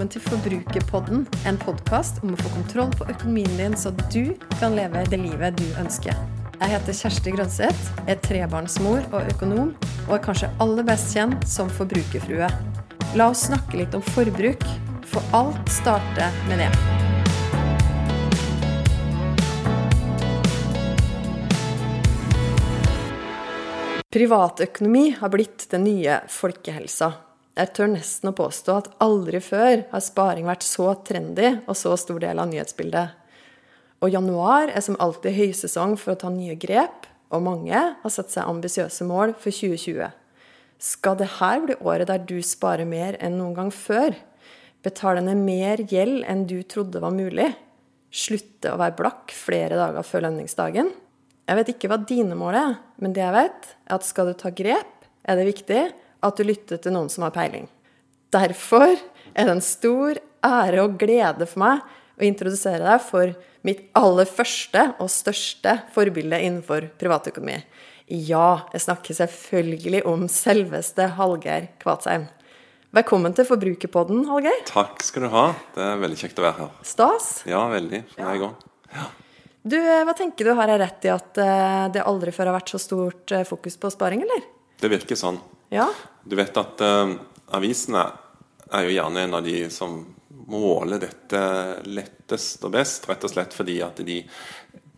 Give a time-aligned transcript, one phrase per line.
[0.00, 4.72] velkommen til Forbrukerpodden, en podkast om å få kontroll på økonomien din, så du kan
[4.72, 6.16] leve det livet du ønsker.
[6.56, 9.74] Jeg heter Kjersti Grønseth, er trebarnsmor og økonom,
[10.06, 12.48] og er kanskje aller best kjent som forbrukerfrue.
[13.12, 14.64] La oss snakke litt om forbruk,
[15.04, 16.72] for alt starter med det.
[24.08, 27.18] Privatøkonomi har blitt den nye folkehelsa.
[27.58, 31.96] Jeg tør nesten å påstå at aldri før har sparing vært så trendy og så
[31.98, 33.16] stor del av nyhetsbildet.
[34.00, 38.32] Og januar er som alltid høysesong for å ta nye grep, og mange har satt
[38.32, 40.08] seg ambisiøse mål for 2020.
[40.80, 44.14] Skal det her bli året der du sparer mer enn noen gang før?
[44.86, 47.50] Betale ned mer gjeld enn du trodde var mulig?
[48.10, 50.88] Slutte å være blakk flere dager før lønningsdagen?
[51.50, 54.38] Jeg vet ikke hva dine mål er, men det jeg vet, er at skal du
[54.38, 55.82] ta grep, er det viktig
[56.24, 57.68] at du lytter til noen som har peiling.
[58.34, 61.86] Derfor er det en stor ære og glede for meg
[62.20, 63.32] å introdusere deg for
[63.66, 67.58] mitt aller første og største forbilde innenfor privatøkonomi.
[68.10, 72.26] Ja, jeg snakker selvfølgelig om selveste Hallgeir Kvatsheim.
[72.96, 74.64] Velkommen til Forbrukerpodden, Hallgeir.
[74.66, 75.44] Takk skal du ha.
[75.76, 76.72] Det er veldig kjekt å være her.
[76.90, 77.28] Stas.
[77.46, 78.02] Ja, veldig.
[78.16, 78.64] For meg òg.
[78.96, 79.04] Ja.
[79.60, 82.72] Du, Hva tenker du, har jeg rett i at eh, det aldri før har vært
[82.72, 84.42] så stort eh, fokus på sparing, eller?
[84.80, 85.38] Det virker sånn.
[85.70, 85.88] Ja.
[86.24, 87.14] Du vet at uh,
[87.56, 88.06] avisene
[88.70, 90.00] er jo gjerne en av de som
[90.50, 91.40] måler dette
[91.86, 94.20] lettest og best, rett og slett fordi at de,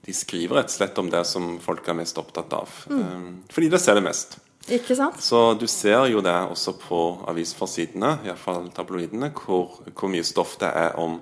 [0.06, 2.72] de skriver rett og slett om det som folk er mest opptatt av.
[2.88, 3.02] Mm.
[3.02, 4.38] Um, fordi de ser det mest.
[4.70, 5.18] Ikke sant?
[5.18, 10.70] Så du ser jo det også på avisforsidene, iallfall tabloidene, hvor, hvor mye stoff det
[10.70, 11.18] er om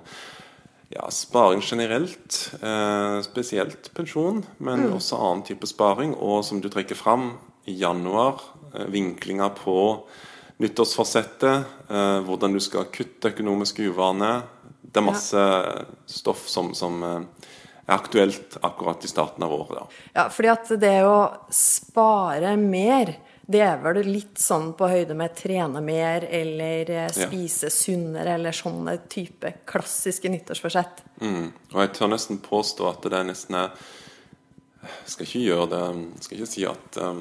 [0.91, 2.51] ja, sparing generelt.
[2.61, 4.93] Eh, spesielt pensjon, men mm.
[4.99, 6.13] også annen type sparing.
[6.19, 7.31] Og som du trekker fram,
[7.69, 8.41] i januar
[8.73, 10.07] Eh, vinklinger på
[10.57, 14.41] nyttårsforsettet, eh, hvordan du skal kutte økonomiske uvaner.
[14.81, 15.81] Det er masse ja.
[16.05, 17.49] stoff som, som, eh,
[17.87, 19.75] er aktuelt akkurat i starten av året.
[19.75, 19.87] Da.
[20.13, 21.17] Ja, fordi at det å
[21.51, 23.15] spare mer,
[23.51, 27.75] det er vel litt sånn på høyde med trene mer eller spise ja.
[27.75, 31.03] sunnere eller sånne type klassiske nyttårsforsett.
[31.19, 31.51] Mm.
[31.73, 33.75] Og jeg tør nesten påstå at det er nesten er
[35.05, 37.19] Skal ikke gjøre det Skal ikke si at um,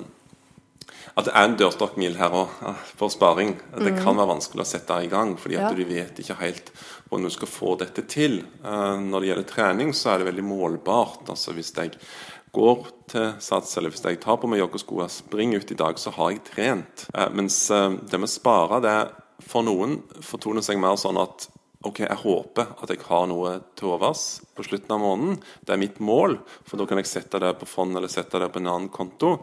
[1.14, 2.56] at det er en dørstokkmil her òg,
[2.98, 3.54] for sparing.
[3.76, 5.76] Det kan være vanskelig å sette i gang, fordi at ja.
[5.76, 6.72] du vet ikke helt
[7.08, 8.40] hvordan du skal få dette til.
[8.64, 11.24] Eh, når det gjelder trening, så er det veldig målbart.
[11.32, 11.96] Altså Hvis jeg
[12.54, 15.98] går til sats, eller hvis jeg tar på meg joggesko og springer ut i dag,
[15.98, 17.06] så har jeg trent.
[17.14, 18.98] Eh, mens eh, det med å spare, det
[19.50, 21.48] for noen fortoner seg mer sånn at
[21.80, 24.24] ok, jeg håper at jeg har noe til overs
[24.56, 25.38] på slutten av måneden.
[25.64, 26.36] Det er mitt mål,
[26.68, 29.38] for da kan jeg sette det på fond eller sette det på en annen konto.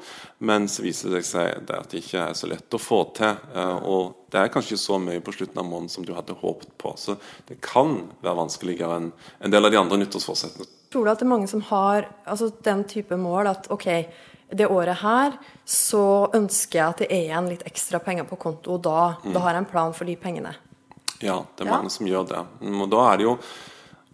[0.45, 3.33] Men så viser det seg at det ikke er så lett å få til.
[3.55, 6.37] Eh, og det er kanskje ikke så mye på slutten av måneden som du hadde
[6.37, 6.93] håpet på.
[6.99, 7.17] Så
[7.49, 9.11] det kan være vanskeligere enn
[9.41, 10.69] en del av de andre nyttårsforsettene.
[10.93, 13.89] Tror du at det er mange som har altså, den type mål at ok,
[14.53, 15.33] det året her
[15.67, 19.33] så ønsker jeg at det er igjen litt ekstra penger på konto, og da, mm.
[19.33, 20.53] da har jeg en plan for de pengene?
[21.23, 22.43] Ja, det er mange som gjør det.
[22.67, 23.37] Og Da er det jo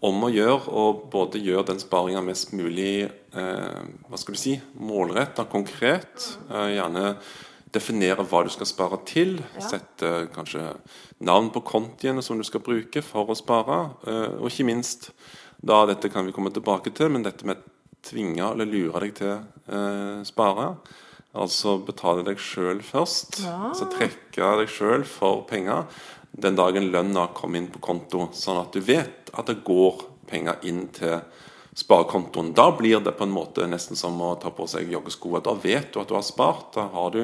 [0.03, 4.57] om å gjøre å både gjøre den sparinga mest mulig eh, hva skal du si,
[4.75, 6.27] målretta, konkret.
[6.49, 7.13] Eh, gjerne
[7.73, 9.37] definere hva du skal spare til.
[9.55, 9.67] Ja.
[9.71, 10.65] Sette kanskje
[11.23, 13.79] navn på kontiene som du skal bruke for å spare.
[14.03, 15.11] Eh, og ikke minst,
[15.63, 17.63] da dette kan vi komme tilbake til, men dette med
[18.03, 20.73] tvinge eller lure deg til eh, spare.
[21.33, 23.39] Altså betale deg sjøl først.
[23.47, 23.71] Ja.
[23.71, 25.87] Altså trekke deg sjøl for penger
[26.33, 30.65] den dagen lønna kommer inn på konto, sånn at du vet at det går penger
[30.65, 31.19] inn til
[31.77, 32.51] sparekontoen.
[32.53, 35.39] Da blir det på en måte nesten som å ta på seg joggesko.
[35.45, 37.21] Da vet du at du har spart, da har du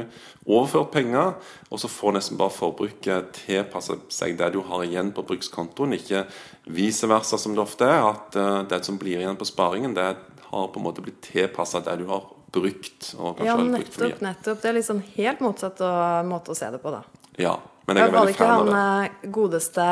[0.50, 1.36] overført penger,
[1.70, 6.26] og så får nesten bare forbruket tilpasse seg det du har igjen på brukskontoen, ikke
[6.74, 10.12] vice versa som det ofte er, at eh, det som blir igjen på sparingen, det
[10.50, 13.12] har på en måte blitt tilpassa det du har brukt.
[13.46, 14.62] ja, nettopp, nettopp.
[14.62, 15.84] Det er liksom helt motsatt
[16.26, 17.04] måte å se det på, da.
[17.38, 17.60] Ja,
[17.90, 18.74] men jeg er veldig fan av det.
[18.74, 19.88] Var ikke han godeste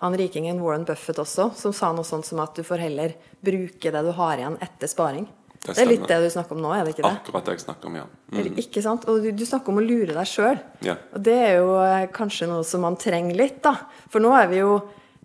[0.00, 3.12] han rikingen Warren Buffett også, som sa noe sånt som at du får heller
[3.44, 5.26] bruke det du har igjen etter sparing?
[5.60, 7.10] Det, det er litt det du snakker om nå, er det ikke det?
[7.18, 8.06] Akkurat det jeg snakker om, ja.
[8.32, 8.54] Mm.
[8.62, 9.04] Ikke sant?
[9.12, 10.56] Og du, du, snakker om å lure deg sjøl.
[10.86, 10.94] Ja.
[11.12, 13.74] Og det er jo eh, kanskje noe som man trenger litt, da.
[14.08, 14.78] For nå er vi jo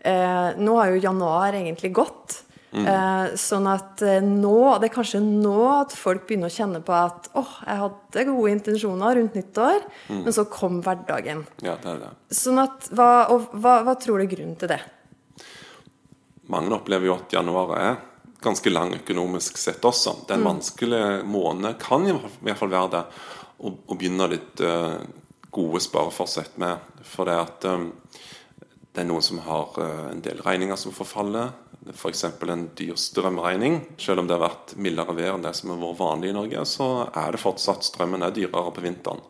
[0.03, 2.41] eh, Nå har jo januar egentlig gått.
[2.75, 2.88] Mm.
[2.92, 6.95] Eh, sånn at eh, nå, det er kanskje nå at folk begynner å kjenne på
[6.95, 10.25] at åh, oh, jeg hadde gode intensjoner rundt nyttår, mm.
[10.25, 11.45] men så kom hverdagen.
[11.63, 12.12] Ja, det er det.
[12.36, 14.81] Sånn at, hva, og, hva, hva tror du er grunnen til det?
[16.51, 17.95] Mange opplever jo at januar er
[18.44, 20.19] ganske lang økonomisk sett også.
[20.25, 20.51] Det er en mm.
[20.51, 23.06] vanskelig måned, kan i hvert fall være det,
[23.66, 25.00] å begynne litt uh,
[25.56, 26.92] gode spareforsett med.
[27.07, 27.88] For det at um,
[28.95, 31.51] Det er noen som har uh, en del regninger som forfaller.
[31.92, 32.24] F.eks.
[32.39, 33.81] For en dyr strømregning.
[34.01, 36.63] Selv om det har vært mildere vær enn det som har vært vanlig i Norge,
[36.69, 39.21] så er det fortsatt strømmen er dyrere på vinteren.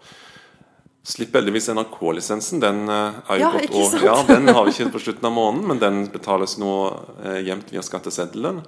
[1.06, 2.62] Slipper heldigvis NRK-lisensen.
[2.64, 3.98] Den uh, er jo Ja, gått år.
[4.06, 6.76] Ja, den har vi ikke på slutten av måneden, men den betales nå
[7.24, 8.62] gjemt jevnt via skatteseddelen.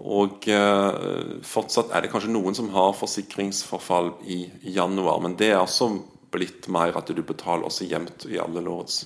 [0.00, 5.60] Og eh, fortsatt er det kanskje noen som har forsikringsforfall i januar, men det er
[5.60, 5.90] også
[6.30, 9.04] blitt mer at du betaler også jevnt i alle årets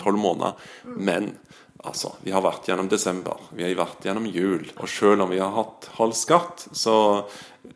[0.00, 0.58] tolv måneder.
[0.96, 1.32] Men
[1.84, 5.40] altså, vi har vært gjennom desember, vi har vært gjennom jul, og selv om vi
[5.42, 6.96] har hatt halv skatt, så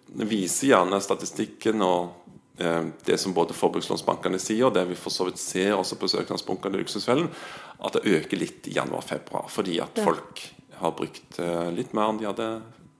[0.06, 5.28] viser gjerne statistikken og eh, det som både forbrukslånsbankene sier, og det vi for så
[5.28, 7.28] vidt ser også på søknadsbunkene i Luksusfellen,
[7.76, 9.50] at det øker litt i januar-februar.
[9.52, 10.46] Fordi at folk
[10.80, 12.50] har brukt eh, litt mer enn de hadde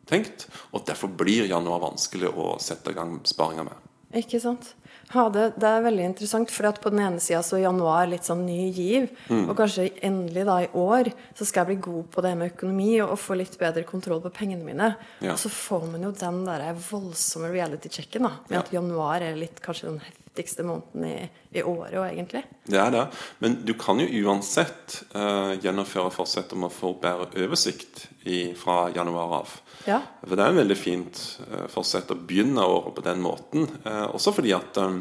[0.09, 0.47] tenkt.
[0.73, 3.86] Og derfor blir januar vanskelig å sette i gang sparinger med.
[4.15, 4.75] Ikke sant?
[5.13, 8.27] Ja, det, det er veldig interessant, for at på den ene sida så januar litt
[8.27, 9.09] sånn ny giv.
[9.31, 9.45] Mm.
[9.51, 12.91] Og kanskje endelig da i år så skal jeg bli god på det med økonomi
[13.05, 14.93] og, og få litt bedre kontroll på pengene mine.
[15.23, 15.35] Ja.
[15.35, 18.63] Og så får man jo den der voldsomme reality-checken da, med Ja.
[18.65, 22.43] at januar er litt kanskje den heftigste måneden i, i året òg, egentlig.
[22.67, 23.05] Det er det.
[23.45, 28.89] Men du kan jo uansett uh, gjennomføre forsett om å få bedre oversikt i, fra
[28.95, 29.55] januar av.
[29.85, 30.01] Ja.
[30.25, 33.69] For det er en veldig fint eh, forsett å begynne året på den måten.
[33.85, 34.99] Eh, også fordi at eh,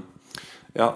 [0.75, 0.89] ja,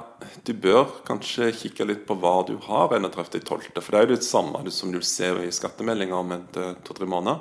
[0.43, 3.69] du bør kanskje kikke litt på hva du har 31.12.
[3.79, 7.39] For det er jo det samme som du ser i skattemeldinga om to-tre måneder.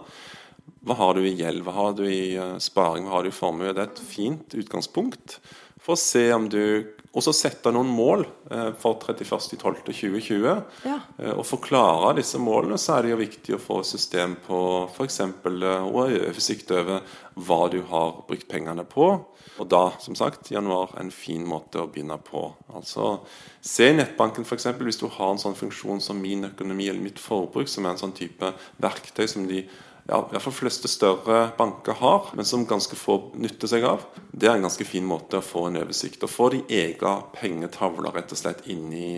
[0.87, 3.73] Hva har du i gjeld, hva har du i sparing, hva har du i formue?
[3.75, 5.40] Det er et fint utgangspunkt
[5.82, 6.62] for å se om du
[7.16, 10.49] også sette noen mål eh, for 31.12.2020.
[10.84, 10.99] Ja.
[11.19, 14.37] Eh, Og for å klare disse målene så er det jo viktig å få system
[14.44, 14.60] på
[14.93, 15.20] f.eks.
[15.25, 17.00] å ha oversikt over
[17.38, 19.08] hva du har brukt pengene på.
[19.58, 22.44] Og da, som sagt, januar er en fin måte å begynne på.
[22.75, 23.19] Altså,
[23.64, 24.69] Se i nettbanken f.eks.
[24.78, 28.02] hvis du har en sånn funksjon som Min økonomi eller Mitt forbruk, som er en
[28.04, 28.52] sånn type
[28.82, 29.64] verktøy som de
[30.08, 34.06] ja, i hvert fall fleste større banker har, men som ganske få nytter seg av.
[34.32, 36.22] Det er en ganske fin måte å få en oversikt.
[36.25, 39.10] og få de egen pengetavler rett og slett inn i,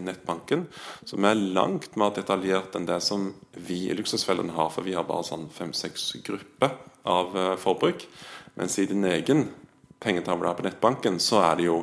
[0.00, 0.64] nettbanken,
[1.04, 5.04] som er langt mer detaljert enn det som vi i Luksusfellen har, for vi har
[5.04, 6.72] bare sånn fem-seks grupper
[7.04, 8.08] av eh, forbruk.
[8.56, 9.50] Mens i din egen
[10.00, 11.82] pengetavle på nettbanken, så er det jo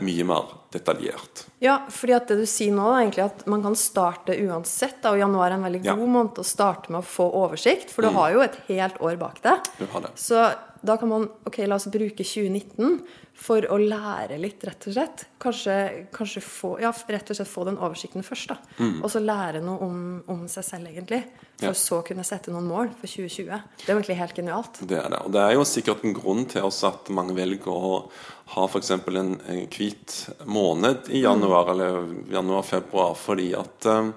[0.00, 0.44] mye mer
[0.74, 1.44] detaljert.
[1.62, 5.00] Ja, fordi at det du sier nå, er egentlig at man kan starte uansett.
[5.04, 5.94] Da, og januar er en veldig Ja.
[5.94, 8.14] god måned å starte med å få oversikt, for du Mm.
[8.14, 9.60] har jo et helt år bak deg.
[9.78, 10.10] Du har det.
[10.16, 10.54] Så
[10.84, 13.02] da kan man ok, la oss bruke 2019
[13.34, 15.24] for å lære litt, rett og slett.
[15.40, 18.56] Kanskje, kanskje få, ja, rett og slett få den oversikten først, da.
[19.02, 21.24] Og så lære noe om, om seg selv, egentlig.
[21.58, 21.68] For Mm.
[21.68, 21.70] Ja.
[21.72, 23.62] så kunne sette noen mål for 2020.
[23.78, 24.86] Det er jo egentlig helt genialt.
[24.86, 25.20] Det er det.
[25.24, 28.10] Og det er jo sikkert en grunn til også at mange velger å
[28.52, 28.90] ha f.eks.
[28.90, 30.14] En, en hvit
[30.44, 34.14] måned i januar eller januar-februar, fordi at um,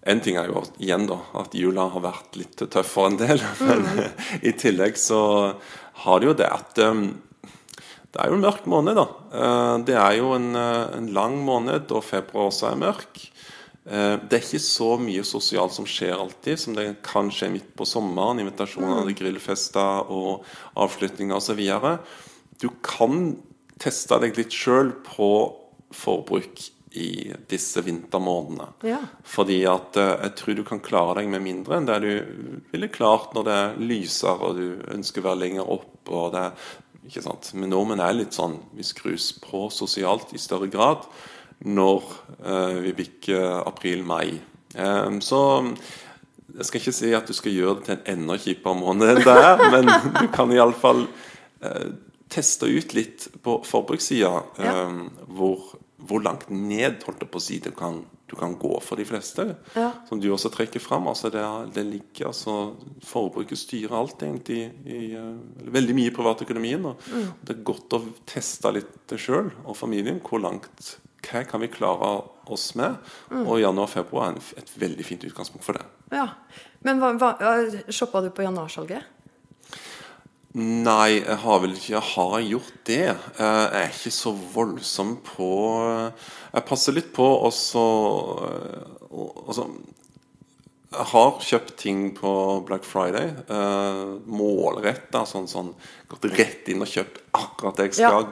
[0.00, 3.42] En ting er jo igjen da, at jula har vært litt tøff for en del,
[3.68, 3.82] men
[4.40, 5.18] i tillegg så
[6.06, 7.02] har det jo det at um,
[8.10, 9.04] det er jo en mørk måned, da.
[9.30, 13.20] Uh, Det er jo en, eh, en lang måned, og februar også er mørk.
[13.86, 17.70] Uh, Det er ikke så mye sosialt som skjer alltid, som det kan skje midt
[17.76, 18.40] på sommeren.
[18.40, 20.44] Invitasjoner til grillfester og
[20.74, 21.60] avslutninger osv.
[22.60, 23.38] Du kan
[23.80, 25.30] teste deg litt sjøl på
[25.96, 28.66] forbruk i disse vintermånedene.
[28.82, 28.98] Ja.
[29.26, 32.12] Fordi at eh, jeg tror du kan klare deg med mindre enn det du
[32.72, 36.00] ville klart når det er lysere og du ønsker å være lenger opp.
[36.10, 36.48] og det
[37.06, 37.52] ikke sant?
[37.54, 41.06] Men nordmenn er litt sånn Vi skrus på sosialt i større grad
[41.60, 42.04] når
[42.40, 44.40] eh, vi bikker april-mai.
[44.74, 45.40] Eh, så
[46.56, 49.24] jeg skal ikke si at du skal gjøre det til en enda kjipere måned enn
[49.26, 51.04] det er, men du kan iallfall
[51.62, 51.90] eh,
[52.30, 54.30] teste ut litt på forbrukssida
[54.62, 54.72] Ja.
[54.86, 58.96] eh, hvor, hvor langt ned holdt på å si, du kan, du kan gå for
[58.96, 59.48] de fleste.
[59.74, 59.90] Ja.
[60.08, 61.08] Som du også trekker fram.
[61.10, 61.42] Altså det,
[61.74, 62.54] det ligger altså
[63.04, 64.70] Forbruket styrer alt, egentlig.
[64.86, 66.86] I, i, veldig mye i privatøkonomien.
[66.86, 66.96] Og
[67.42, 70.22] Det er godt å teste litt det sjøl og familien.
[70.22, 72.14] Hvor langt Hva kan vi klare
[72.50, 72.96] oss med?
[73.44, 75.84] Og januar-februar er et veldig fint utgangspunkt for det.
[76.14, 76.28] ja.
[76.82, 77.50] Men hva, hva,
[77.92, 79.04] shoppa du på januarsalget?
[80.58, 83.04] Nei, jeg har vel ikke Har jeg gjort det?
[83.06, 85.46] Eh, Jeg er ikke så voldsom på
[86.50, 87.84] Jeg passer litt på også
[89.46, 89.68] Altså
[90.90, 92.32] Jeg har kjøpt ting på
[92.66, 93.30] Black Friday.
[94.26, 95.22] Målretta.
[95.30, 95.68] Sånn, sånn
[96.10, 98.26] gått rett inn og kjøpt akkurat det jeg skal.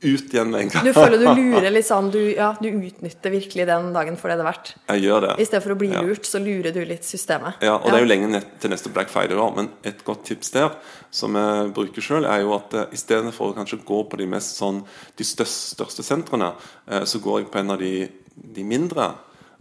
[0.00, 0.86] Ut igjen med en gang.
[0.86, 4.38] Du føler du lurer litt sånn du, ja, du utnytter virkelig den dagen for det
[4.40, 4.70] det er verdt.
[4.88, 5.32] Jeg gjør det.
[5.36, 6.00] I stedet for å bli Ja.
[6.06, 7.60] lurt, så lurer du litt systemet.
[7.60, 10.54] Ja, og det er jo lenge til neste Black Friday da, men et godt tips
[10.56, 10.76] der,
[11.12, 14.20] som jeg bruker selv, er jo at uh, i stedet for å kanskje gå på
[14.22, 14.80] de mest sånn,
[15.20, 16.54] de største, største sentrene,
[16.88, 18.08] eh, så går jeg på en av de,
[18.56, 19.10] de mindre,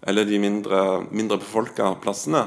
[0.08, 2.46] eller de mindre, mindre befolka plassene.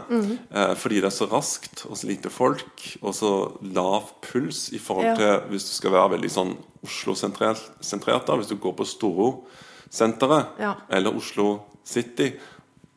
[0.50, 3.32] Eh, fordi det er så raskt og så lite folk og så
[3.62, 5.16] lav puls i forhold Ja.
[5.16, 8.26] til hvis du skal være veldig sånn Oslo-sentrert.
[8.26, 10.74] da, Hvis du går på Storo-senteret Ja.
[10.90, 12.32] eller Oslo City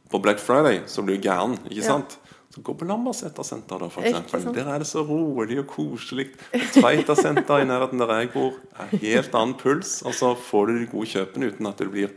[0.09, 1.57] på Black Friday, så blir du gæren.
[1.69, 1.83] ikke Ja.
[1.83, 2.17] sant?
[2.55, 4.53] Så gå på Lambertseter-senter, da, eksempel.
[4.53, 6.29] Der er det så rolig og koselig.
[6.53, 10.01] Tveita-senter i nærheten der jeg bor, er helt annen puls.
[10.05, 12.11] Og så får du de gode kjøpene uten at du blir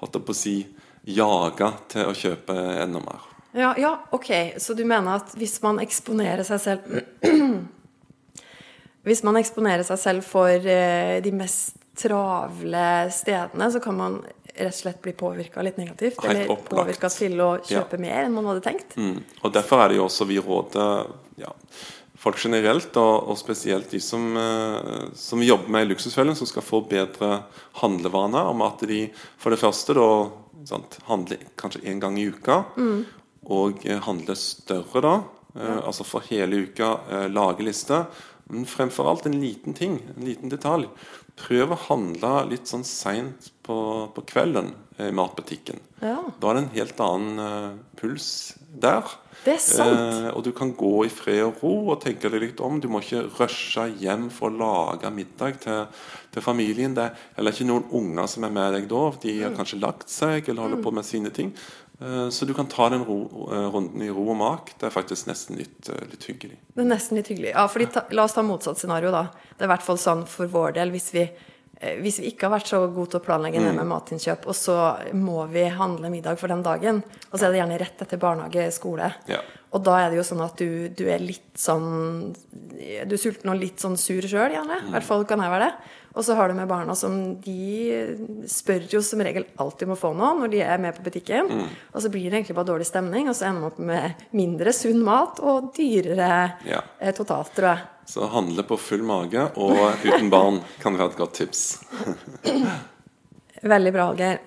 [0.00, 0.66] holdt på å si,
[1.06, 3.24] jaga til å kjøpe enda mer.
[3.56, 4.30] Ja, ja, ok.
[4.60, 7.00] Så du mener at hvis man eksponerer seg selv
[9.06, 14.16] Hvis man eksponerer seg selv for eh, de mest travle stedene, så kan man
[14.56, 16.18] rett og slett bli påvirka litt negativt?
[16.26, 17.78] Eller påvirka til å Ja.
[17.84, 18.96] kjøpe mer enn man hadde tenkt?
[18.98, 19.20] Mm.
[19.44, 21.06] Og Derfor er det jo også vi råder
[21.38, 21.52] ja,
[22.18, 26.82] folk generelt, og, og spesielt de som, eh, som jobber med Luksusfellen, som skal få
[26.90, 27.44] bedre
[27.78, 29.04] handlevaner, om at de
[29.38, 30.08] for det første da
[30.66, 32.64] sant, Handle kanskje én gang i uka,
[33.46, 35.14] og handle større da,
[35.54, 38.06] eh, altså for hele uka, eh, lage liste.
[38.52, 40.86] Men fremfor alt en liten ting, en liten detalj.
[41.36, 43.76] Prøv å handle litt sånn seint på,
[44.14, 45.82] på kvelden eh, i matbutikken.
[46.00, 46.20] Ja.
[46.40, 48.28] Da er det en helt annen uh, puls
[48.70, 49.10] der.
[49.42, 49.98] Det er sant.
[49.98, 52.78] Eh, og du kan gå i fred og ro og tenke deg litt om.
[52.80, 55.84] Du må ikke rushe hjem for å lage middag til,
[56.34, 56.94] til familien.
[56.96, 59.02] Det er ikke noen unger som er med deg da.
[59.26, 61.50] De har kanskje lagt seg eller holder på med sine ting.
[62.00, 64.72] Eh, så du kan ta den ro, eh, runden i ro og mak.
[64.78, 66.58] Det er faktisk nesten litt, eh, litt hyggelig.
[66.74, 67.54] Det er nesten litt hyggelig.
[67.54, 69.30] Ja, fordi ta, La oss ta motsatt scenario, da.
[69.56, 71.30] Det er i hvert fall sånn for vår del hvis vi,
[71.76, 75.12] hvis vi ikke har vært så gode til å planlegge ned med matinnkjøp, og så
[75.12, 78.72] må vi handle middag for den dagen, og så er det gjerne rett etter barnehage,
[78.72, 79.14] skole.
[79.28, 79.42] Ja.
[79.72, 83.50] Og da er det jo sånn at du, du er litt sånn Du er sulten
[83.50, 84.88] og litt sånn sur sjøl, gjerne.
[84.88, 85.92] I hvert fall kan jeg være det.
[86.16, 89.98] Og så har du med barna som de spør jo som regel alltid om å
[90.00, 91.50] få noe når de er med på butikken.
[91.92, 94.72] Og så blir det egentlig bare dårlig stemning, og så ender man opp med mindre
[94.72, 96.30] sunn mat og dyrere
[96.64, 96.80] Ja.
[96.98, 97.84] eh, totalt, tror jeg.
[98.08, 101.64] Så handle på full mage og uten barn kan være et godt tips.
[103.62, 104.40] Veldig bra, Algeir.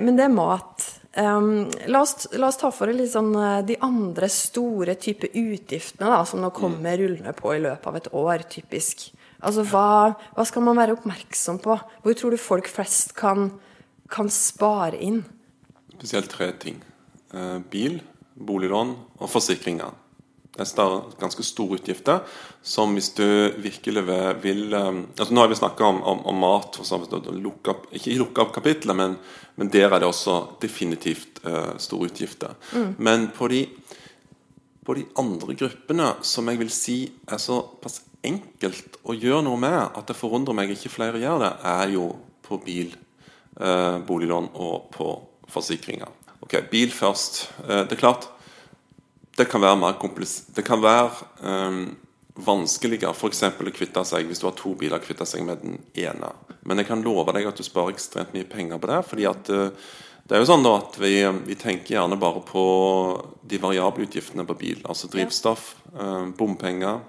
[0.00, 0.88] Men det er mat.
[1.16, 6.06] Um, la, oss, la oss ta for oss sånn eh, de andre store type utgiftene
[6.06, 9.08] da, som nå kommer rullende på i løpet av et år, typisk.
[9.40, 11.76] Altså, hva, hva skal man være oppmerksom på?
[12.04, 13.48] Hvor tror du folk flest kan,
[14.12, 15.22] kan spare inn?
[15.96, 16.80] Spesielt tre ting.
[17.32, 18.00] Eh, bil,
[18.36, 19.96] boliglån og forsikringer.
[20.50, 22.24] Det er ganske store utgifter
[22.66, 23.24] som hvis du
[23.62, 24.02] virkelig
[24.42, 28.18] vil, eh, altså Nå har vi snakka om, om, om mat, så lukket opp, ikke
[28.18, 29.16] lukke opp kapitlet, men,
[29.56, 32.58] men der er det også definitivt uh, store utgifter.
[32.98, 33.64] Men på de,
[34.84, 36.98] på de andre gruppene som jeg vil si
[37.30, 41.52] er såpass enkelt å gjøre noe med at det forundrer meg ikke flere gjør det,
[41.72, 42.10] er jo
[42.46, 42.92] på bil,
[43.60, 45.08] eh, boliglån og på
[45.50, 46.10] forsikringer.
[46.40, 47.46] Ok, bil først.
[47.66, 48.28] Eh, det er klart
[49.38, 51.10] det kan være mer komplisert Det kan være
[51.40, 51.80] eh,
[52.44, 53.42] vanskeligere f.eks.
[53.48, 56.32] å kvitte seg hvis du har to biler, kvitte seg med den ene.
[56.64, 59.02] Men jeg kan love deg at du sparer ekstremt mye penger på det.
[59.08, 59.90] fordi at eh,
[60.30, 62.64] det er jo sånn at vi, vi tenker gjerne bare på
[63.50, 64.82] de variable utgiftene på bil.
[64.84, 67.00] Altså drivstoff, eh, bompenger.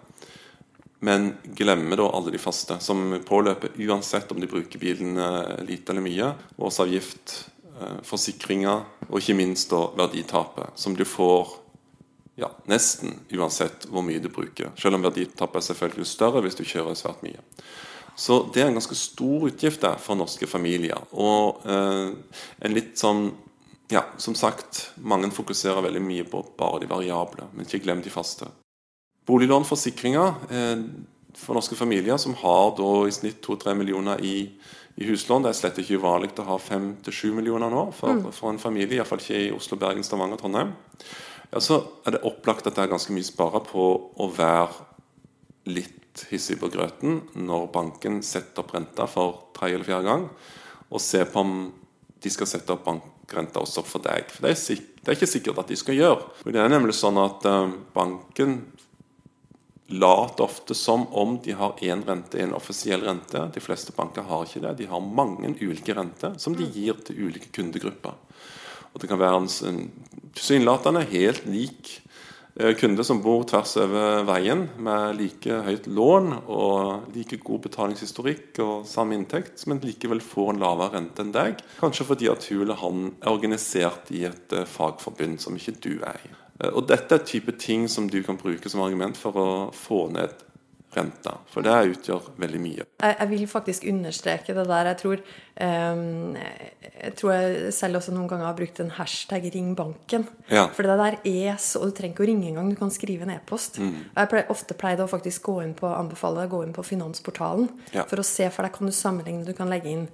[1.04, 5.96] Men glemmer da alle de faste, som påløper uansett om de bruker bilen eh, lite
[5.96, 6.28] eller mye.
[6.62, 7.34] Årsavgift,
[7.74, 11.56] eh, forsikringer og ikke minst da verditapet, som du får
[12.38, 14.70] ja, nesten uansett hvor mye du bruker.
[14.78, 17.42] Selv om verditapet er selvfølgelig større hvis du kjører svært mye.
[18.16, 21.02] Så det er en ganske stor utgift der for norske familier.
[21.18, 22.12] Og eh,
[22.62, 23.32] en litt sånn
[23.92, 28.14] Ja, som sagt, mange fokuserer veldig mye på bare de variable, men ikke glem de
[28.14, 28.48] faste.
[29.30, 30.78] Boliglån, forsikringer eh,
[31.38, 34.36] for norske familier som har da i snitt 2-3 millioner i,
[34.96, 35.46] i huslån.
[35.46, 39.22] Det er slett ikke uvanlig å ha 5-7 millioner nå for, for en familie, iallfall
[39.24, 40.74] ikke i Oslo, Bergen, Stavanger, og Trondheim.
[41.52, 44.88] Ja, så er det opplagt at det er ganske mye spara på å være
[45.72, 50.28] litt hissig på grøten når banken setter opp renta for tredje eller fjerde gang,
[50.92, 51.56] og se på om
[52.22, 54.28] de skal sette opp bankrenta også for deg.
[54.32, 56.32] For det er, det er ikke sikkert at de skal gjøre.
[56.46, 58.60] Det er nemlig sånn at eh, banken
[59.92, 63.48] later ofte som om de har én rente, en offisiell rente.
[63.54, 64.78] De fleste banker har ikke det.
[64.82, 68.16] De har mange ulike renter som de gir til ulike kundegrupper.
[68.92, 69.92] Og Det kan være en en
[70.36, 72.02] tilsynelatende helt lik
[72.60, 78.60] eh, kunde som bor tvers over veien med like høyt lån og like god betalingshistorikk
[78.60, 81.64] og samme inntekt, men likevel får en lavere rente enn deg.
[81.80, 85.94] Kanskje fordi at hun eller han er organisert i et eh, fagforbund som ikke du
[86.00, 86.41] er i.
[86.62, 90.06] Eh, Og Dette er type ting som du kan bruke som argument for å få
[90.14, 90.34] ned
[90.92, 91.38] renta.
[91.48, 92.84] For det utgjør veldig mye.
[93.00, 94.90] Jeg, jeg vil faktisk understreke det der.
[94.92, 95.22] Jeg tror,
[95.64, 100.28] um, jeg tror jeg selv også noen ganger har brukt en hashtag 'ring banken'.
[100.52, 100.66] Ja.
[100.68, 103.32] For det der er så Du trenger ikke å ringe engang, du kan skrive en
[103.38, 103.80] e-post.
[103.80, 103.96] Mm.
[104.18, 107.70] Jeg pleier, ofte pleide å faktisk gå inn på anbefale deg, gå inn på Finansportalen
[107.94, 108.04] Ja.
[108.04, 109.46] for å se, for der kan du sammenligne.
[109.46, 110.10] Du kan legge inn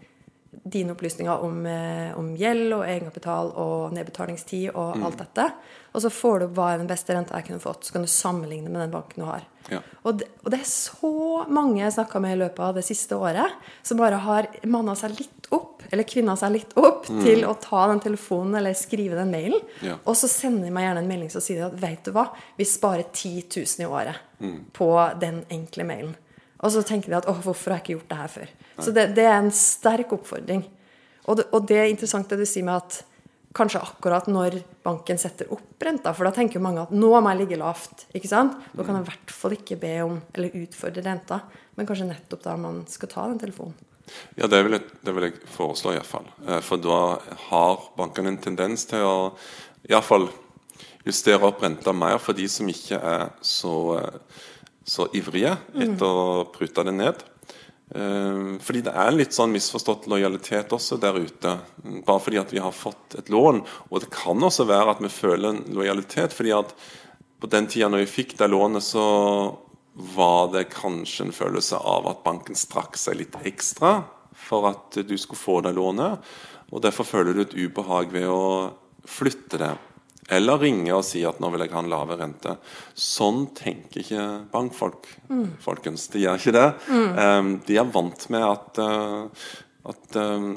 [0.68, 5.04] dine opplysninger om, eh, om gjeld og egenkapital og nedbetalingstid og Mm.
[5.06, 5.51] alt dette.
[5.94, 7.84] Og så får du opp hva er den beste renta jeg kunne fått.
[7.86, 9.42] Så kan du sammenligne med den banken du har.
[9.72, 9.80] Ja.
[10.06, 13.16] Og, det, og det er så mange jeg snakka med i løpet av det siste
[13.16, 13.51] året,
[13.84, 17.88] som bare har manna seg litt opp, eller kvinna seg litt opp, til å ta
[17.88, 19.62] den telefonen eller skrive den mailen.
[19.82, 19.96] Ja.
[20.06, 22.63] Og så sender de meg gjerne en melding som sier at vet du hva, vi
[22.66, 24.16] sparer 10 000 i året
[24.74, 26.16] på den enkle mailen.
[26.58, 28.56] Og så tenker de at åh, hvorfor har jeg ikke gjort det her før?
[28.82, 30.64] Så det, det er en sterk oppfordring.
[31.28, 33.02] Og det, og det er interessant det du sier med at
[33.58, 37.32] kanskje akkurat når banken setter opp renta, for da tenker jo mange at nå må
[37.32, 38.06] jeg ligge lavt.
[38.16, 38.58] ikke sant?
[38.74, 41.42] Da kan jeg i hvert fall ikke be om eller utfordre renta,
[41.78, 43.78] men kanskje nettopp da man skal ta den telefonen.
[44.40, 46.28] Ja, det vil jeg, det vil jeg foreslå iallfall.
[46.64, 47.00] For da
[47.50, 49.18] har bankene en tendens til å
[49.90, 50.30] iallfall
[51.08, 54.46] justere opp renta mer for de som ikke er så, eh,
[54.88, 57.24] så ivrige etter å prute det ned.
[57.96, 61.58] Eh, Fordi det er litt sånn misforstått lojalitet også der ute.
[62.08, 63.63] Bare fordi at vi har fått et lån.
[63.91, 66.74] Og det kan også være at vi føler en lojalitet fordi at
[67.38, 69.06] på den tida når vi fikk det lånet, så
[70.17, 74.00] var det kanskje en følelse av at banken strakk seg litt ekstra
[74.38, 76.22] for at du skulle få det lånet.
[76.74, 78.74] Og derfor føler du et ubehag ved å
[79.08, 79.74] flytte det.
[80.30, 82.58] Eller ringe og si at nå vil jeg ha en lave rente.
[83.00, 85.08] Sånn tenker ikke bankfolk,
[85.64, 86.10] folkens.
[86.12, 86.68] De gjør ikke det.
[86.92, 87.54] Mm.
[87.68, 89.54] de er vant med at, uh,
[89.88, 90.50] at um,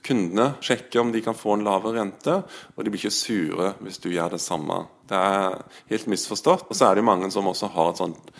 [0.00, 2.38] kundene sjekker om de kan få en lavere rente,
[2.72, 4.86] og de blir ikke sure hvis du gjør det samme.
[5.08, 5.60] Det er
[5.92, 6.64] helt misforstått.
[6.70, 8.32] Og så er det mange som også har et sånt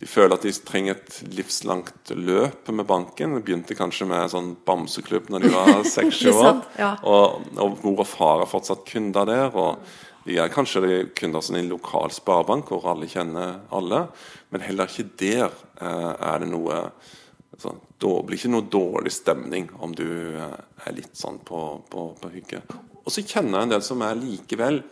[0.00, 3.34] de føler at de trenger et livslangt løp med banken.
[3.36, 6.62] De begynte kanskje med sånn bamseklubb når de var seks-sju år.
[6.80, 6.94] Ja.
[7.04, 9.52] Og, og mor og far er fortsatt kunder der.
[9.52, 9.84] og
[10.26, 14.04] de er kanskje kunder som i en lokal sparebank hvor alle kjenner alle.
[14.52, 15.48] Men heller ikke der
[15.80, 16.80] eh, er det noe
[17.54, 20.06] altså, Da blir ikke noe dårlig stemning om du
[20.36, 22.62] eh, er litt sånn på, på, på hygge.
[23.00, 24.82] Og så kjenner jeg en del som er likevel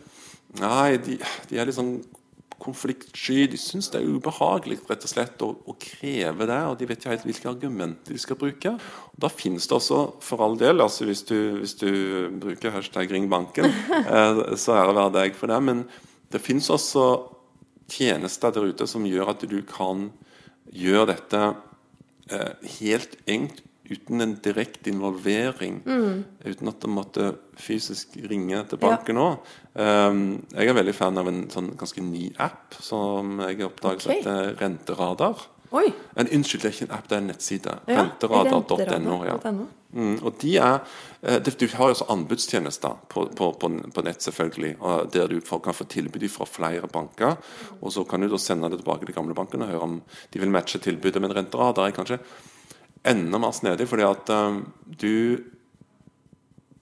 [0.57, 1.99] Nei, de, de er litt sånn
[2.61, 3.47] konfliktsky.
[3.51, 6.99] De syns det er ubehagelig rett og slett å, å kreve det, og de vet
[6.99, 8.75] ikke helt hvilke argumenter de skal bruke.
[9.13, 11.89] Og da finnes det også, for all del, altså hvis du, hvis du
[12.41, 13.71] bruker hashtag 'ring banken',
[14.15, 15.61] eh, så det være deg for det.
[15.63, 15.85] Men
[16.31, 17.07] det finnes også
[17.89, 20.09] tjenester der ute som gjør at du kan
[20.69, 21.41] gjøre dette
[22.29, 25.81] eh, helt enkelt uten en direkte involvering.
[26.45, 29.37] Uten at du måtte fysisk ringe til banken òg.
[29.75, 34.19] jeg er veldig fan av en sånn ganske ny app som jeg har oppdaget okay.
[34.19, 34.25] Ok.
[34.25, 35.47] heter Renteradar.
[35.71, 35.85] Oi!
[36.17, 37.73] En, unnskyld, det er ikke en app, det er en nettside.
[37.85, 38.77] Ja, Renteradar.no.
[38.79, 39.35] Ja.
[39.35, 39.67] renteradar.no.
[39.93, 40.79] Mm, og de er
[41.21, 44.75] eh, det- Du har jo også anbudstjenester på, på, på, på nett, selvfølgelig.
[45.13, 47.37] Der du får- kan få tilbud fra flere banker.
[47.81, 50.01] Og så kan du da sende det tilbake til gamle banken og høre om
[50.33, 51.21] de vil matche tilbudet.
[51.21, 52.19] med en renteradar er kanskje
[53.07, 54.59] enda mer snedig, fordi at eh,
[54.99, 55.15] du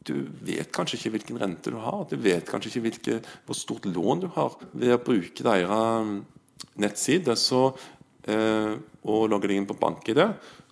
[0.07, 2.05] du vet kanskje ikke hvilken rente du har.
[2.07, 4.53] Du vet kanskje ikke hvilke, hvor stort lån du har.
[4.71, 6.21] Ved å bruke deres um,
[6.79, 7.63] nettside så,
[8.23, 8.77] eh,
[9.07, 10.21] og logge deg inn på BankID,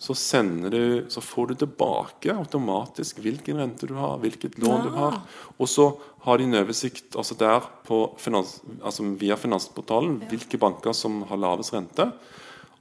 [0.06, 4.92] så, sender du, så får du tilbake automatisk hvilken rente du har, hvilket lån du
[4.96, 5.22] har.
[5.58, 5.90] Og så
[6.26, 11.42] har de en oversikt altså der på finans, altså via Finansportalen hvilke banker som har
[11.42, 12.10] lavest rente.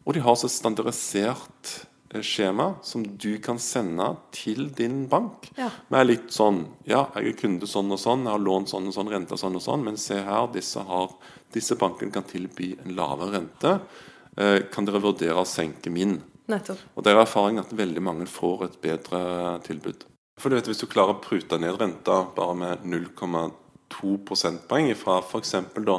[0.04, 1.90] Og de har så standardisert eh,
[2.22, 5.48] skjema som du kan sende til din bank.
[5.58, 5.70] Ja.
[5.88, 8.94] Med litt sånn Ja, jeg er kunde sånn og sånn, jeg har lånt sånn og
[8.94, 11.16] sånn, renta sånn og sånn, men se her, disse, har,
[11.54, 13.78] disse bankene kan tilby en lavere rente.
[14.36, 16.20] Eh, kan dere vurdere å senke min?
[16.50, 16.80] Nettopp.
[16.94, 19.20] Og det er erfaringen at veldig mange får et bedre
[19.64, 20.04] tilbud.
[20.38, 25.20] For du vet, Hvis du klarer å prute ned renta bare med 0,2 prosentpoeng fra
[25.22, 25.54] f.eks.
[25.86, 25.98] da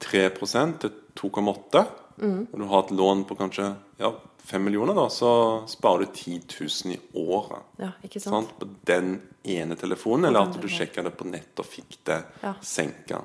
[0.00, 1.84] 3% til 2,8,
[2.20, 4.10] og du har et lån på kanskje ja,
[4.44, 5.30] 5 millioner, da, så
[5.68, 6.40] sparer du 10
[6.84, 7.62] 000 i året.
[7.80, 8.50] Ja, ikke sant?
[8.50, 8.56] Sant?
[8.58, 12.54] På den ene telefonen, eller at du sjekka det på nett og fikk det Ja.
[12.60, 13.22] senka.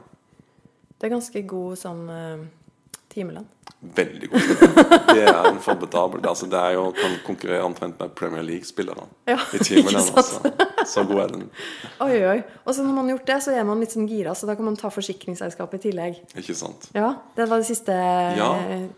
[0.97, 2.45] Det er ganske god sånn uh,
[3.11, 3.47] timelønn.
[3.95, 4.53] Veldig god.
[5.11, 9.05] Det er en formidabel altså Det er jo kan konkurrere omtrent med Premier League-spillere.
[9.27, 10.07] Ja, i timelønn.
[10.87, 11.43] Så god er den.
[12.05, 12.37] Oi, oi.
[12.65, 14.55] Og så når man har gjort det, så er man litt sånn gira, så da
[14.55, 16.19] kan man ta forsikringsselskapet i tillegg.
[16.37, 16.89] Ikke sant?
[16.95, 17.95] Ja, det var det siste
[18.37, 18.49] Ja,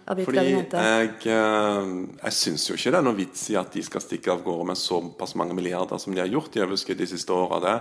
[0.08, 1.92] av de tre fordi jeg, eh,
[2.24, 4.68] jeg syns jo ikke det er noe vits i at de skal stikke av gårde
[4.72, 7.60] med såpass mange milliarder som de har gjort i overskudd de siste åra.
[7.64, 7.78] Det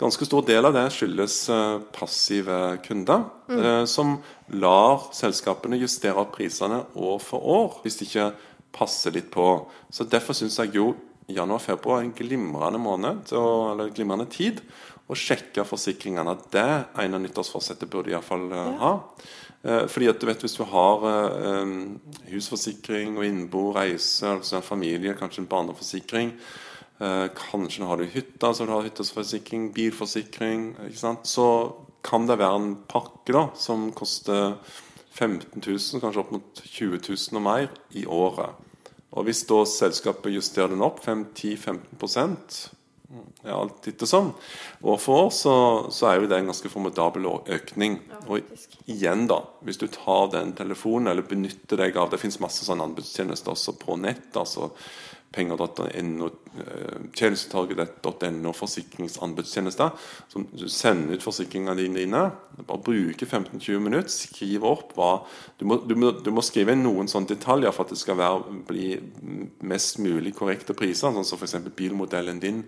[0.00, 3.84] Ganske stor del av det skyldes eh, passive kunder, Mm.
[3.84, 4.12] som
[4.54, 8.28] lar selskapene justere opp prisene år for år hvis de ikke
[8.72, 9.66] passer litt på.
[9.90, 10.92] Så Derfor syns jeg jo
[11.36, 14.62] januar-februar en glimrende måned, eller glimrende tid,
[15.10, 16.36] å sjekke forsikringene.
[16.54, 16.66] Det
[17.02, 18.92] ene nyttårsforsettet burde iallfall uh, ha.
[19.62, 21.72] Eh, fordi at du vet Hvis du har eh,
[22.32, 28.54] husforsikring og innbo, reise, altså en familie, kanskje en barneforsikring eh, Kanskje har du hytte,
[28.54, 30.72] så du har hyttesforsikring, bilforsikring?
[31.24, 31.46] Så
[32.02, 34.56] kan det være en pakke da som koster
[35.12, 38.56] 15 000, kanskje opp mot 20 000 og mer i året.
[39.10, 42.60] Og hvis da selskapet justerer den opp 5-10-15%
[43.42, 44.32] ja, alt ettersom,
[44.86, 45.54] år for år, så,
[45.90, 47.98] så er jo det en ganske formidabel økning.
[48.30, 48.38] Og
[48.86, 52.86] igjen, da, hvis du tar den telefonen eller benytter deg av Det fins masse sånne
[52.86, 54.30] anbudstjenester også på nett.
[54.38, 54.70] altså
[55.32, 56.30] penger.no,
[57.14, 59.90] tjenestetarget.no tjenestetorget.no, forsikringsanbudstjenester.
[60.28, 62.22] Som du sender ut forsikringene dine.
[62.66, 65.10] Bare bruke 15-20 minutter, Skriv opp hva
[65.60, 68.18] du må, du, må, du må skrive inn noen sånne detaljer for at det skal
[68.18, 68.88] være, bli
[69.66, 71.12] mest mulig korrekte priser.
[71.14, 71.56] Sånn som f.eks.
[71.76, 72.64] bilmodellen din.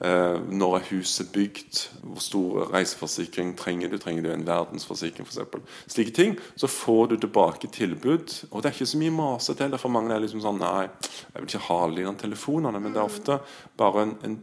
[0.00, 1.82] Eh, når er huset bygd?
[2.02, 3.98] Hvor stor reiseforsikring trenger du?
[4.02, 5.76] Trenger du en verdensforsikring f.eks.?
[5.92, 6.36] Slike ting.
[6.56, 8.40] Så får du tilbake tilbud.
[8.50, 9.78] Og det er ikke så mye masete til.
[9.80, 12.80] For mange er liksom sånn Nei, jeg vil ikke ha alle de telefonene.
[12.82, 13.38] Men det er ofte
[13.78, 14.38] bare en,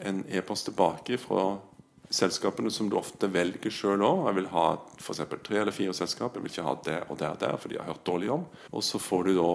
[0.00, 1.50] e-post e-post tilbake fra
[2.10, 4.24] selskapene som du ofte velger sjøl òg.
[4.28, 4.64] Jeg vil ha
[4.98, 5.22] f.eks.
[5.46, 6.34] tre eller fire selskap.
[6.34, 8.48] Jeg vil ikke ha det og det og det, for de har hørt dårlig om.
[8.74, 9.52] Og så får du da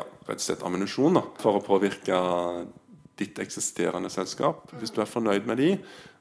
[0.00, 2.20] ja, rett og slett ammunisjon for å påvirke
[3.20, 4.68] ditt eksisterende selskap.
[4.78, 5.72] Hvis du er fornøyd med de,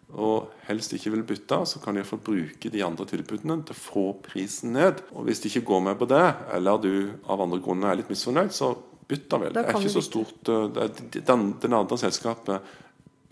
[0.09, 3.79] og helst ikke vil bytte, så kan du iallfall bruke de andre tilbudene til å
[3.79, 5.03] få prisen ned.
[5.13, 6.93] Og hvis de ikke går med på det, eller du
[7.29, 8.73] av andre grunner er litt misfornøyd, så
[9.09, 9.49] bytt vel.
[9.53, 10.93] Det er ikke så stort er,
[11.25, 12.61] den, den andre selskapet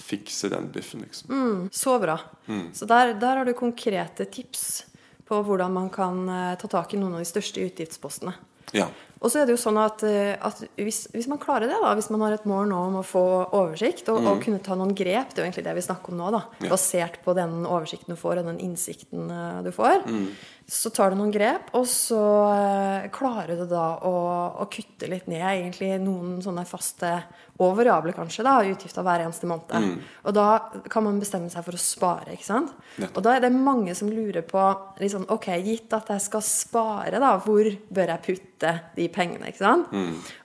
[0.01, 1.69] fikser den biffen, liksom.
[1.73, 2.19] Så bra.
[2.47, 2.67] Mm.
[2.73, 4.85] Så der, der har du konkrete tips
[5.27, 8.35] på hvordan man kan eh, ta tak i noen av de største utgiftspostene.
[8.75, 8.85] Ja.
[9.23, 11.93] Og så er det jo sånn at, eh, at hvis, hvis man klarer det, da,
[11.97, 13.23] hvis man har et mål nå om å få
[13.57, 16.21] oversikt, og, og kunne ta noen grep, det er jo egentlig det vi snakker om
[16.21, 16.67] nå, da, Mm.
[16.67, 16.71] Ja.
[16.75, 20.29] basert på den oversikten du får, og den innsikten eh, du får, Mm.
[20.67, 24.15] Så tar du noen grep, og så eh, klarer du da å,
[24.59, 27.13] å kutte litt ned egentlig noen sånne faste
[27.57, 29.71] og variable kanskje da, utgifter hver eneste måned.
[29.71, 29.93] Mm.
[30.29, 30.47] Og da
[30.91, 32.73] kan man bestemme seg for å spare, ikke sant?
[33.01, 33.09] Ja.
[33.13, 34.61] Og da er det mange som lurer på
[35.01, 39.49] liksom, Ok, gitt at jeg skal spare, da, hvor bør jeg putte de pengene?
[39.49, 39.89] ikke sant?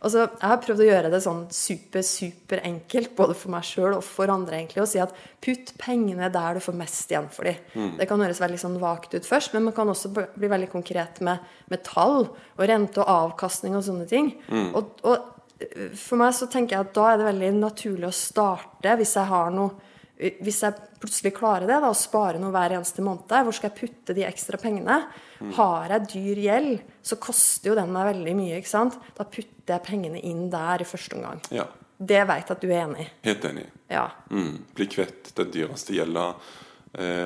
[0.00, 3.66] Og så Jeg har prøvd å gjøre det sånn super, super enkelt, både for meg
[3.68, 7.28] sjøl og for andre, egentlig, å si at putt pengene der du får mest igjen
[7.32, 7.92] for dem.
[7.98, 11.20] Det kan høres veldig sånn vagt ut først, men man kan også bli veldig konkret
[11.24, 14.34] med, med tall og rente og avkastning og sånne ting.
[14.72, 15.30] Og, og
[15.98, 19.30] for meg så tenker jeg at da er det veldig naturlig å starte hvis jeg
[19.30, 19.90] har noe
[20.22, 23.78] hvis jeg plutselig klarer det, da, å spare noe hver eneste måned, hvor skal jeg
[23.80, 25.00] putte de ekstra pengene?
[25.56, 28.60] Har jeg dyr gjeld, så koster jo den meg veldig mye.
[28.60, 28.98] ikke sant?
[29.16, 31.42] Da putter jeg pengene inn der i første omgang.
[31.50, 31.66] ja.
[32.02, 33.08] Det vet jeg at du er enig i.
[33.28, 33.64] Helt enig.
[33.92, 34.08] Ja.
[34.32, 34.64] Mm.
[34.74, 36.48] Bli kvitt den dyreste gjelda eh,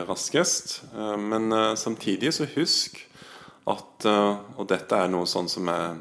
[0.06, 0.82] raskest.
[0.94, 3.02] Eh, men eh, samtidig så husk
[3.66, 5.96] at eh, Og dette er noe sånn som er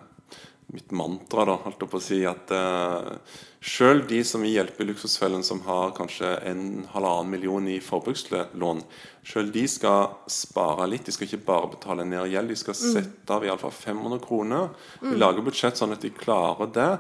[0.75, 4.83] mitt mantra, da, holdt jeg på å si, at uh, sjøl de som vi hjelper
[4.83, 8.81] i Luksusfellen, som har kanskje en halvannen million i forbrukslån,
[9.25, 11.05] sjøl de skal spare litt.
[11.05, 14.73] De skal ikke bare betale ned gjeld, de skal sette av iallfall 500 kroner.
[15.05, 16.91] Vi lager budsjett sånn at de klarer det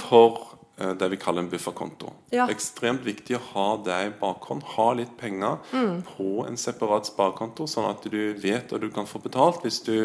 [0.00, 2.12] for eh, det vi kaller en bufferkonto.
[2.32, 2.46] Ja.
[2.50, 4.64] Ekstremt viktig å ha det i bakhånd.
[4.74, 5.60] Ha litt penger
[6.08, 9.96] på en separat sparekonto, sånn at du vet at du kan få betalt hvis du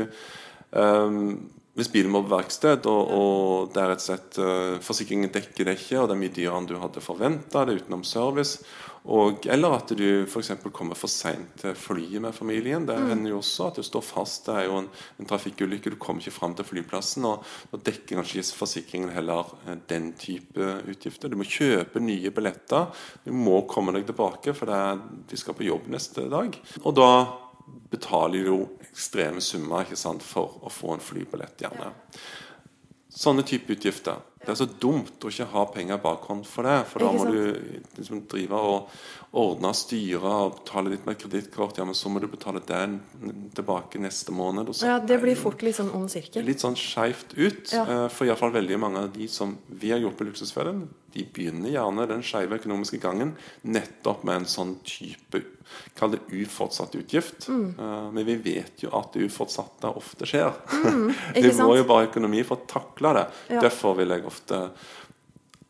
[0.75, 5.33] ehm, hvis bilen må på verksted, og, og det er rett og slett eh, forsikringen
[5.33, 8.05] dekker det ikke, og det er mye dyrere enn du hadde forventa, det er utenom
[8.07, 8.63] service,
[9.07, 10.49] og, eller at du f.eks.
[10.75, 12.83] kommer for seint til flyet med familien.
[12.89, 14.49] Det hender jo også at du står fast.
[14.49, 14.89] Det er jo en,
[15.21, 19.53] en trafikkulykke, du kommer ikke fram til flyplassen, og da dekker kanskje ikke forsikringen heller
[19.63, 21.31] eh, den type utgifter.
[21.31, 22.89] Du må kjøpe nye billetter,
[23.23, 26.57] du må komme deg tilbake, for det er, de skal på jobb neste dag.
[26.83, 27.11] Og da
[27.91, 28.59] betaler jo
[28.97, 31.91] ekstreme summer ikke sant, for å få en flybillett, gjerne.
[33.13, 34.23] Sånne type utgifter.
[34.39, 36.77] Det er så dumt å ikke ha penger bakhånd for det.
[36.91, 37.39] For da må du
[37.97, 38.91] liksom drive og
[39.37, 41.77] ordne, styre og betale litt med kredittkort.
[41.81, 42.99] Ja, men så må du betale den
[43.57, 44.71] tilbake neste måned.
[44.85, 46.45] Ja, det blir fort litt sånn ond sirkel.
[46.47, 47.73] litt sånn skeivt ut.
[47.73, 47.83] Ja.
[47.83, 51.71] eh, For iallfall veldig mange av de som vi har gjort på Luksusfellen, de begynner
[51.73, 55.43] gjerne den skeive økonomiske gangen nettopp med en sånn type
[55.99, 57.49] Kall det ufortsatt utgift.
[57.51, 57.75] Mm.
[57.75, 60.53] Eh, Men vi vet jo at det ufortsatte ofte skjer.
[60.71, 61.59] Mm, sant?
[61.67, 63.25] må jo bare økonomi for å takle det.
[63.51, 63.63] Ja.
[63.65, 64.61] Derfor vil jeg ofte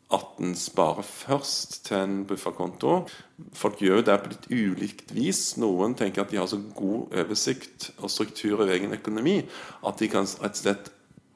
[0.08, 3.02] at en sparer først til en bufferkonto.
[3.56, 5.42] Folk gjør det på litt ulikt vis.
[5.60, 9.42] Noen tenker at de har så god oversikt og struktur over egen økonomi
[9.84, 10.88] at de kan rett og slett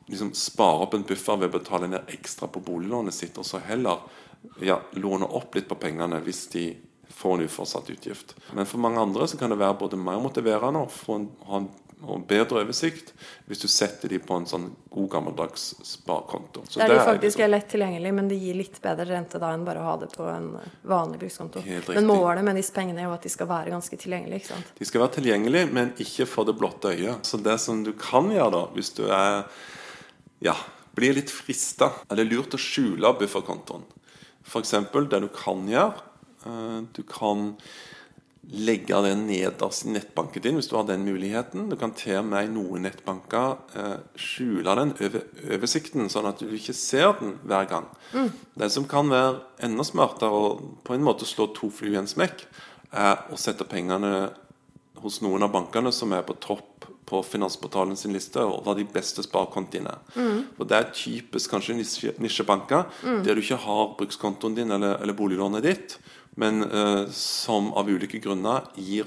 [0.09, 3.61] liksom spare opp en buffer ved å betale ned ekstra på boliglånet sitt, og så
[3.63, 4.03] heller
[4.61, 6.65] ja, låne opp litt på pengene hvis de
[7.13, 8.35] får en uforutsatt utgift.
[8.57, 11.19] Men for mange andre så kan det være både mer motiverende å
[11.51, 11.69] ha en
[12.07, 13.13] og bedre oversikt
[13.49, 16.65] hvis du setter de på en sånn god gammeldags sparekonto.
[16.69, 19.07] Så Der de det er faktisk liksom- er lett tilgjengelig, men det gir litt bedre
[19.07, 21.63] rente da enn bare å ha det på en vanlig brukskonto.
[21.95, 24.35] Men målet med disse pengene er jo at de skal være ganske tilgjengelige.
[24.41, 24.65] ikke sant?
[24.79, 27.23] De skal være tilgjengelige, men ikke for det blotte øyet.
[27.23, 29.45] Så det som du kan gjøre da, hvis du er
[30.43, 30.55] ja,
[30.95, 33.83] blir litt frista, er det lurt å skjule bufferkontoen.
[34.45, 34.71] F.eks.
[35.09, 35.95] det du kan gjøre.
[36.47, 37.57] eh, Du kan
[38.51, 41.69] legge det nederst i nettbanken din hvis du har den muligheten.
[41.71, 45.23] Du kan til og med i noen nettbanker eh, skjule den over
[45.57, 47.89] oversikten, sånn at du ikke ser den hver gang.
[48.59, 52.11] Det som kan være enda smartere og på en måte slå to fluer i en
[52.11, 52.47] smekk,
[52.93, 54.33] er å sette pengene
[55.03, 59.23] hos noen av bankene som er på topp på Finansportalen sin liste over de beste
[59.25, 59.93] sparekontiene.
[60.59, 63.23] Og Det er typisk kanskje nisje- mm.
[63.25, 65.99] der du ikke har brukskontoen din eller, eller boliglånet ditt,
[66.41, 69.07] men eh, som av ulike grunner gir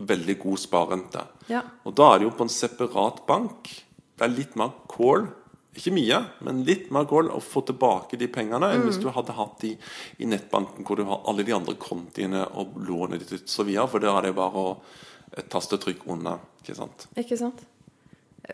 [0.00, 1.22] veldig god sparerente.
[1.52, 1.60] Ja.
[1.84, 3.68] Og da er det jo på en separat bank.
[4.16, 5.26] Det er litt mer kål.
[5.76, 9.36] Ikke mye, men litt mer kål å få tilbake de pengene enn hvis du hadde
[9.36, 9.76] hatt de
[10.18, 13.86] i nettbanken hvor du har alle de andre kontiene og lånet ditt ut, så videre,
[13.92, 14.72] for der er det bare å
[15.38, 16.32] et tastetrykk unna.
[16.64, 17.06] Ikke sant?
[17.22, 17.60] Ikke sant?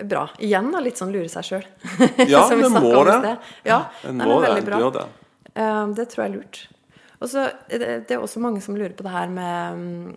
[0.05, 0.27] Bra.
[0.45, 1.65] Igjen da, litt sånn lure seg sjøl.
[2.29, 3.37] Ja, en må det.
[3.65, 4.51] Ja, En må det.
[4.59, 4.81] en bra.
[4.83, 5.07] bør det.
[5.55, 6.61] Eh, Det tror jeg er lurt.
[7.19, 10.17] Og så er det, det er også mange som lurer på det her med mm,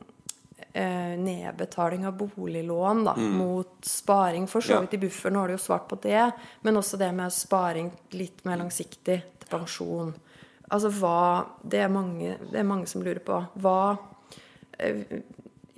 [0.73, 4.47] eh, nedbetaling av boliglån da, mot sparing.
[4.47, 4.87] For så Mm.
[4.87, 6.31] Vidt i buffer, nå har du jo svart på det.
[6.61, 10.13] Men også det med sparing litt mer langsiktig til pensjon.
[10.69, 13.39] Altså hva Det er mange, det er mange som lurer på.
[13.55, 13.97] Hva
[14.77, 15.21] eh,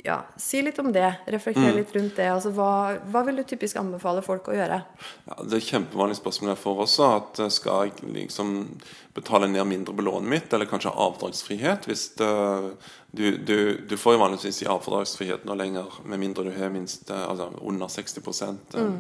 [0.03, 1.05] ja, Si litt om det.
[1.05, 1.31] Mm.
[1.35, 2.27] Reflekter litt rundt det.
[2.33, 4.79] Altså, hva, hva vil du typisk anbefale folk å gjøre?
[5.27, 7.09] Ja, det er kjempevanlig spørsmål jeg får også.
[7.19, 8.55] At eh, skal jeg liksom
[9.13, 11.85] betale ned mindre på lånet mitt, eller kanskje avdragsfrihet?
[11.89, 12.31] Hvis det,
[13.13, 17.13] du, du, du får jo vanligvis ikke avdragsfrihet nå lenger, med mindre du har minst
[17.13, 18.91] eh, altså under 60 eh,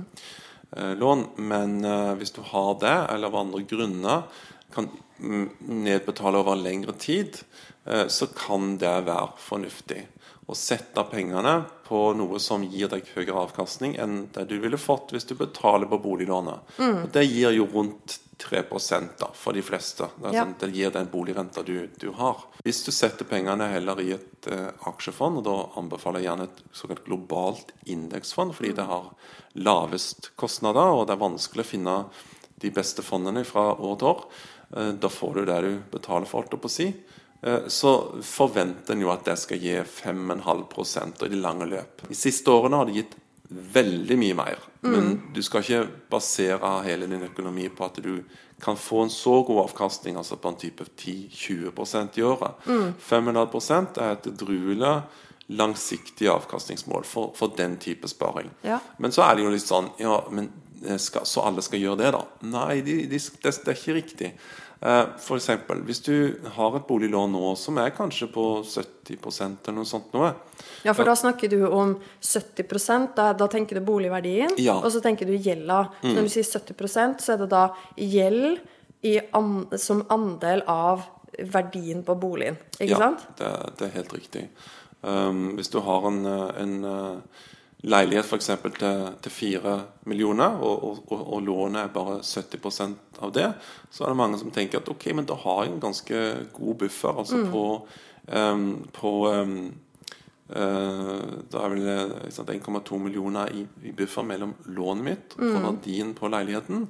[0.77, 1.27] eh, lån.
[1.41, 5.49] Men eh, hvis du har det, eller av andre grunner kan mm,
[5.81, 7.41] nedbetale over lengre tid,
[7.89, 10.05] eh, så kan det være fornuftig
[10.49, 15.11] å sette pengene på noe som gir deg høyere avkastning enn det du ville fått
[15.13, 16.59] hvis du betaler på boliglånet.
[16.79, 18.63] Og det gir jo rundt 3
[19.19, 20.07] da, for de fleste.
[20.17, 20.43] Det, Ja.
[20.45, 22.37] sånn, det gir den boligrenta du, du har.
[22.65, 26.63] Hvis du setter pengene heller i et eh, aksjefond, og da anbefaler jeg gjerne et
[26.73, 29.11] såkalt globalt indeksfond, fordi det har
[29.55, 31.95] lavest kostnader, og det er vanskelig å finne
[32.61, 34.25] de beste fondene fra år til år.
[34.75, 36.89] Eh, Da får du det du betaler for, holdt jeg på å si.
[37.43, 42.07] Eh, Så forventer en jo at det skal gi 5,5% i det lange løp.
[42.07, 43.17] De siste årene har det gitt
[43.51, 44.59] veldig mye mer.
[44.81, 48.23] Men du skal ikke basere hele din økonomi på at du
[48.61, 52.55] kan få en så god avkastning, altså på en type 10-20 i året.
[52.65, 55.01] 5,5 er et edruelig
[55.51, 58.49] langsiktig avkastningsmål for, for den type sparing.
[58.63, 58.79] Ja.
[58.97, 60.47] Men så er det jo litt sånn Ja, men
[60.85, 62.21] eh, skal, så alle skal gjøre det, da?
[62.47, 64.31] Nei, de, de, det, det er ikke riktig.
[64.81, 69.85] Eh, eksempel, hvis du har et boliglån nå som er kanskje på 70 eller noe
[69.85, 70.31] sånt noe,
[70.81, 74.79] Ja, for da snakker du om 70 da, da tenker du boligverdien, Ja.
[74.79, 75.91] og så tenker du gjelda.
[76.01, 78.59] Så når du sier 70% så er det da gjeld
[79.03, 81.05] i an, som andel av
[81.37, 82.57] verdien på boligen.
[82.79, 83.27] Ikke ja, sant?
[83.37, 84.47] Det, det er helt riktig.
[85.01, 87.45] Um, hvis du har en, en eh,
[87.87, 88.49] leilighet f.eks.
[88.77, 89.75] Til, til 4
[90.09, 93.47] millioner, og, og, og, lånet er bare 70% av det,
[93.89, 96.75] så er det mange som tenker at ok, men da har jeg en ganske god
[96.83, 97.23] buffer.
[97.23, 97.63] Altså på,
[98.27, 99.55] um, på um,
[100.51, 105.61] Da er vel eh, ikke sant, 1,2 millioner i, i buffer mellom lånet mitt og
[105.63, 106.89] verdien på leiligheten.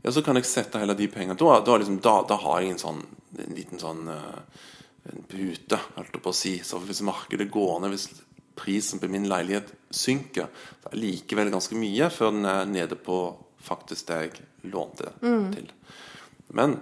[0.00, 2.72] Ja, så kan jeg sette hele de pengene Da, da, liksom, da, da har jeg
[2.72, 3.02] en sånn
[3.36, 4.40] en liten sånn eh,
[5.08, 6.54] en pute, holdt jeg på å si.
[6.64, 8.08] Så hvis markedet går ned, hvis
[8.58, 10.48] prisen på min leilighet synker,
[10.82, 13.18] Det er likevel ganske mye før den er nede på
[13.64, 15.10] faktisk det jeg lånte
[15.54, 15.70] til.
[16.56, 16.78] Men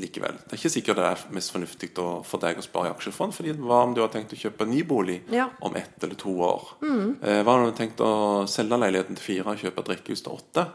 [0.00, 0.36] likevel.
[0.46, 3.34] Det er ikke sikkert det er mest fornuftig for deg å spare i aksjefond.
[3.34, 5.48] fordi Hva om du har tenkt å kjøpe en ny bolig Ja.
[5.60, 6.68] om ett eller to år?
[6.80, 7.16] Mm.
[7.20, 10.32] hva om du har tenkt å selge leiligheten til fire og kjøpe et rekkehus til
[10.32, 10.66] åtte?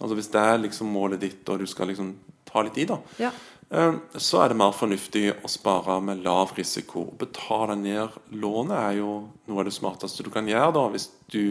[0.00, 2.98] Altså Hvis det er liksom målet ditt, og du skal liksom ta litt i, da,
[3.18, 3.30] Ja.
[3.70, 7.06] Eh, så er det mer fornuftig å spare med lav risiko.
[7.18, 9.12] Betale ned lånet er jo
[9.48, 11.42] noe av det smarteste du kan gjøre da, hvis du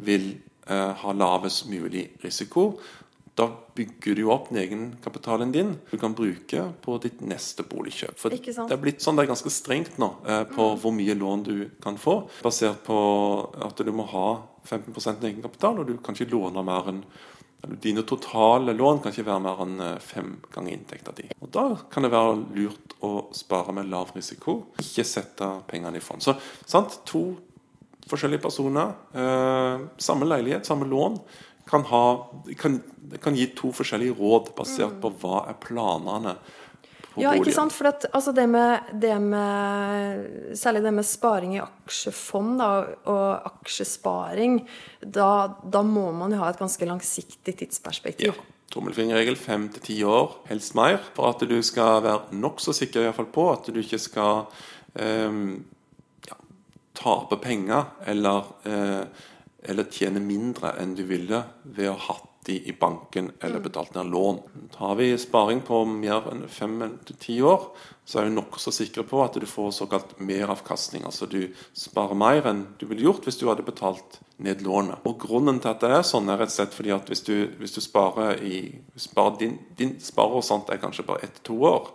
[0.00, 0.32] vil
[0.66, 2.72] eh, ha lavest mulig risiko.
[3.38, 3.46] Da
[3.76, 8.18] bygger du opp den egenkapitalen din du kan bruke på ditt neste boligkjøp.
[8.20, 11.44] For det er blitt sånn, det er ganske strengt nå eh, på hvor mye lån
[11.46, 12.98] du kan få, basert på
[13.64, 14.28] at du må ha
[14.66, 17.04] 15% egenkapital, og du kan ikke låne mer enn
[17.60, 21.26] Dine totale lån kan ikke være mer enn eh, fem ganger inntekta di.
[21.40, 26.04] Og Da kan det være lurt å spare med lav risiko, ikke sette pengene i
[26.04, 26.24] fond.
[26.24, 27.24] Så sant, to
[28.10, 31.20] forskjellige personer, eh, samme leilighet, samme lån,
[31.70, 32.04] kan, ha,
[32.58, 32.80] kan,
[33.22, 36.34] kan gi to forskjellige råd basert på hva er planene
[37.18, 37.74] Ja, ikke sant?
[37.74, 42.70] For at, altså det, med, det med Særlig det med sparing i aksjefond da,
[43.10, 44.60] og aksjesparing,
[45.02, 45.30] da,
[45.62, 48.34] da må man jo ha et ganske langsiktig tidsperspektiv.
[48.34, 48.56] Ja.
[48.70, 53.08] Tommelfingerregel fem til ti år, helst mer, for at du skal være nokså sikker i
[53.08, 54.44] hvert fall på at du ikke skal
[54.94, 55.40] eh,
[56.28, 56.38] ja,
[56.94, 59.26] tape penger eller, eh,
[59.74, 63.94] eller tjene mindre enn du ville ved å ha hatt de i banken eller betalt
[63.94, 64.38] ned lån.
[64.74, 67.66] Har vi sparing på mer enn fem til ti år,
[68.08, 71.04] så er vi nokså sikre på at du får såkalt meravkastning.
[71.04, 75.04] Altså du sparer mer enn du ville gjort hvis du hadde betalt ned lånet.
[75.04, 77.34] Og Grunnen til at det er sånn, er rett og slett fordi at hvis du,
[77.60, 78.62] hvis du sparer i
[78.96, 81.92] sparer din, din sparehorisont er kanskje bare ett-to år,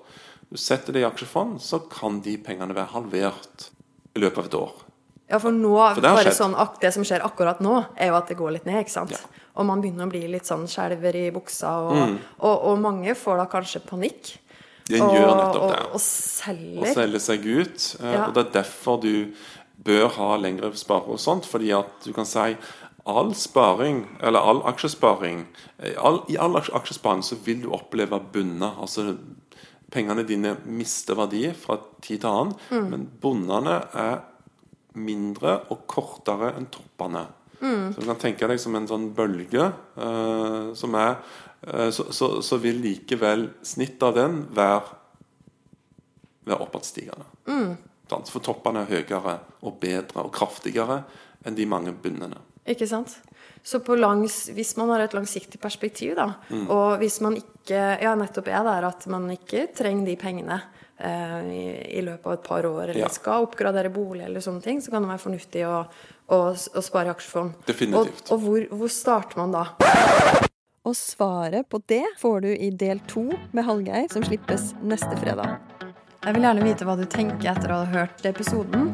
[0.50, 3.72] du setter det i aksjefond, så kan de pengene være halvert
[4.16, 4.76] i løpet av et år.
[5.26, 8.30] Ja, for nå, For det bare sånn, det som skjer akkurat nå, er jo at
[8.30, 9.16] det går litt ned, ikke sant?
[9.16, 9.45] Ja.
[9.56, 12.18] Og man begynner å bli litt sånn skjelver i buksa, og, Mm.
[12.40, 14.38] og, og mange får da kanskje panikk.
[14.90, 15.86] Den og, gjør nettopp og, det.
[15.94, 16.94] og selger.
[16.94, 17.96] selge seg ut.
[18.02, 18.26] eh, Ja.
[18.28, 19.34] Og det er derfor du
[19.84, 22.56] bør ha lengre sparer og sånt, Fordi at du kan si
[23.08, 25.46] all sparing, eller all aksjesparing
[25.80, 28.74] eh, all, I all aksjesparing så vil du oppleve bunner.
[28.82, 29.18] Altså
[29.92, 32.90] pengene dine mister verdi fra tid til annen, Mm.
[32.90, 34.22] men bunnene er
[34.96, 37.28] mindre og kortere enn toppene.
[37.62, 37.94] Mm.
[37.94, 41.18] Så du kan tenke deg som en sånn bølge uh, som er
[41.70, 45.02] uh, så, så, så vil likevel snittet av den være
[46.46, 47.26] være oppadstigende.
[47.50, 47.72] Mm.
[48.06, 51.00] For toppene er høyere og bedre og kraftigere
[51.46, 52.38] enn de mange bunnene.
[52.70, 53.16] Ikke sant?
[53.66, 56.68] Så på langs, hvis man har et langsiktig perspektiv, da, Mm.
[56.70, 60.60] og hvis man ikke ja, nettopp er der at man ikke trenger de pengene
[61.00, 61.64] eh, i,
[61.98, 63.10] i løpet av et par år, eller Ja.
[63.10, 65.80] skal oppgradere bolig eller sånne ting, så kan det være fornuftig å,
[66.30, 67.56] å, å spare i aksjefond.
[67.66, 68.30] Definitivt.
[68.30, 69.66] Og, og hvor, hvor starter man da?
[70.86, 75.58] Og svaret på det får du i del to med Hallgeir, som slippes neste fredag.
[76.26, 78.94] Jeg vil gjerne vite hva du tenker etter å ha hørt episoden.